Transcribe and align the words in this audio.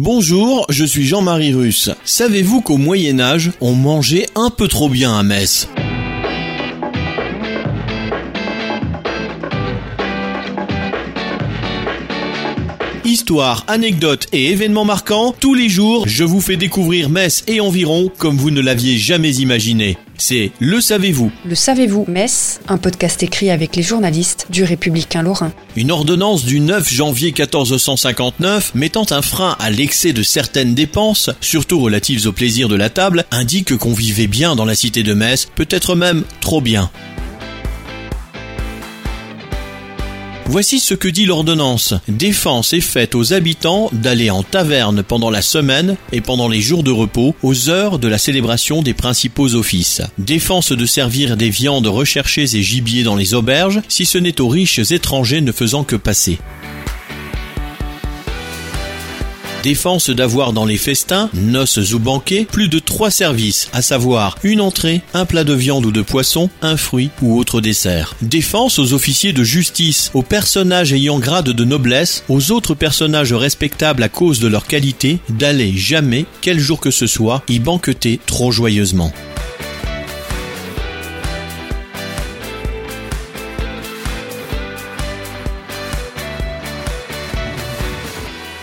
Bonjour, 0.00 0.64
je 0.68 0.84
suis 0.84 1.04
Jean-Marie 1.04 1.52
Russe. 1.52 1.90
Savez-vous 2.04 2.60
qu'au 2.60 2.76
Moyen 2.76 3.18
Âge, 3.18 3.50
on 3.60 3.72
mangeait 3.72 4.26
un 4.36 4.48
peu 4.48 4.68
trop 4.68 4.88
bien 4.88 5.18
à 5.18 5.24
Metz 5.24 5.68
Histoire, 13.18 13.64
anecdotes 13.66 14.28
et 14.30 14.52
événements 14.52 14.84
marquants, 14.84 15.34
tous 15.40 15.52
les 15.52 15.68
jours, 15.68 16.06
je 16.06 16.22
vous 16.22 16.40
fais 16.40 16.54
découvrir 16.54 17.10
Metz 17.10 17.42
et 17.48 17.60
environ 17.60 18.12
comme 18.16 18.36
vous 18.36 18.52
ne 18.52 18.60
l'aviez 18.60 18.96
jamais 18.96 19.34
imaginé. 19.34 19.98
C'est 20.18 20.52
Le 20.60 20.80
Savez-vous 20.80 21.32
Le 21.44 21.56
savez-vous, 21.56 22.04
Metz, 22.06 22.60
un 22.68 22.78
podcast 22.78 23.20
écrit 23.24 23.50
avec 23.50 23.74
les 23.74 23.82
journalistes 23.82 24.46
du 24.50 24.62
Républicain 24.62 25.22
Lorrain. 25.22 25.50
Une 25.74 25.90
ordonnance 25.90 26.44
du 26.44 26.60
9 26.60 26.88
janvier 26.88 27.34
1459 27.36 28.76
mettant 28.76 29.06
un 29.10 29.20
frein 29.20 29.56
à 29.58 29.68
l'excès 29.70 30.12
de 30.12 30.22
certaines 30.22 30.74
dépenses, 30.74 31.28
surtout 31.40 31.80
relatives 31.80 32.24
au 32.28 32.32
plaisir 32.32 32.68
de 32.68 32.76
la 32.76 32.88
table, 32.88 33.24
indique 33.32 33.76
qu'on 33.78 33.94
vivait 33.94 34.28
bien 34.28 34.54
dans 34.54 34.64
la 34.64 34.76
cité 34.76 35.02
de 35.02 35.14
Metz, 35.14 35.48
peut-être 35.56 35.96
même 35.96 36.22
trop 36.40 36.60
bien. 36.60 36.88
Voici 40.50 40.80
ce 40.80 40.94
que 40.94 41.08
dit 41.08 41.26
l'ordonnance. 41.26 41.92
Défense 42.08 42.72
est 42.72 42.80
faite 42.80 43.14
aux 43.14 43.34
habitants 43.34 43.90
d'aller 43.92 44.30
en 44.30 44.42
taverne 44.42 45.02
pendant 45.02 45.28
la 45.28 45.42
semaine 45.42 45.96
et 46.10 46.22
pendant 46.22 46.48
les 46.48 46.62
jours 46.62 46.82
de 46.82 46.90
repos 46.90 47.36
aux 47.42 47.68
heures 47.68 47.98
de 47.98 48.08
la 48.08 48.16
célébration 48.16 48.80
des 48.80 48.94
principaux 48.94 49.54
offices. 49.54 50.00
Défense 50.16 50.72
de 50.72 50.86
servir 50.86 51.36
des 51.36 51.50
viandes 51.50 51.86
recherchées 51.86 52.56
et 52.56 52.62
gibier 52.62 53.02
dans 53.02 53.14
les 53.14 53.34
auberges 53.34 53.82
si 53.88 54.06
ce 54.06 54.16
n'est 54.16 54.40
aux 54.40 54.48
riches 54.48 54.90
étrangers 54.90 55.42
ne 55.42 55.52
faisant 55.52 55.84
que 55.84 55.96
passer. 55.96 56.38
Défense 59.68 60.08
d'avoir 60.08 60.54
dans 60.54 60.64
les 60.64 60.78
festins, 60.78 61.28
noces 61.34 61.92
ou 61.92 61.98
banquets, 61.98 62.46
plus 62.50 62.68
de 62.68 62.78
trois 62.78 63.10
services, 63.10 63.68
à 63.74 63.82
savoir 63.82 64.38
une 64.42 64.62
entrée, 64.62 65.02
un 65.12 65.26
plat 65.26 65.44
de 65.44 65.52
viande 65.52 65.84
ou 65.84 65.92
de 65.92 66.00
poisson, 66.00 66.48
un 66.62 66.78
fruit 66.78 67.10
ou 67.20 67.38
autre 67.38 67.60
dessert. 67.60 68.14
Défense 68.22 68.78
aux 68.78 68.94
officiers 68.94 69.34
de 69.34 69.44
justice, 69.44 70.10
aux 70.14 70.22
personnages 70.22 70.94
ayant 70.94 71.18
grade 71.18 71.50
de 71.50 71.64
noblesse, 71.64 72.24
aux 72.30 72.50
autres 72.50 72.74
personnages 72.74 73.34
respectables 73.34 74.02
à 74.02 74.08
cause 74.08 74.40
de 74.40 74.48
leur 74.48 74.66
qualité, 74.66 75.18
d'aller 75.28 75.76
jamais, 75.76 76.24
quel 76.40 76.58
jour 76.58 76.80
que 76.80 76.90
ce 76.90 77.06
soit, 77.06 77.42
y 77.46 77.58
banqueter 77.58 78.20
trop 78.24 78.50
joyeusement. 78.50 79.12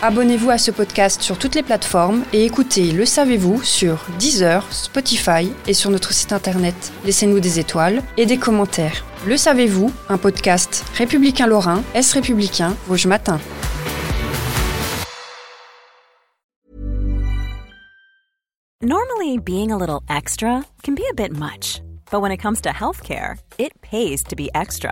Abonnez-vous 0.01 0.49
à 0.49 0.57
ce 0.57 0.71
podcast 0.71 1.21
sur 1.21 1.39
toutes 1.39 1.55
les 1.55 1.63
plateformes 1.63 2.25
et 2.33 2.43
écoutez 2.43 2.91
Le 2.91 3.05
Savez-vous 3.05 3.63
sur 3.63 4.05
Deezer, 4.19 4.65
Spotify 4.71 5.51
et 5.67 5.73
sur 5.73 5.89
notre 5.89 6.11
site 6.13 6.33
internet. 6.33 6.75
Laissez-nous 7.05 7.39
des 7.39 7.59
étoiles 7.59 8.03
et 8.17 8.25
des 8.25 8.37
commentaires. 8.37 9.05
Le 9.25 9.37
Savez-vous, 9.37 9.91
un 10.09 10.17
podcast 10.17 10.83
républicain 10.95 11.47
lorrain, 11.47 11.81
Est 11.93 12.11
républicain, 12.11 12.75
Vosges 12.87 13.07
Matin. 13.07 13.39
Normally, 18.81 19.39
being 19.39 19.71
a 19.71 19.77
little 19.77 20.01
extra 20.09 20.63
can 20.83 20.93
be 20.93 21.03
a 21.09 21.13
bit 21.15 21.31
much, 21.31 21.81
but 22.11 22.21
when 22.21 22.31
it 22.31 22.37
comes 22.37 22.61
to 22.61 22.69
healthcare, 22.69 23.37
it 23.57 23.71
pays 23.81 24.21
to 24.25 24.35
be 24.35 24.49
extra. 24.53 24.91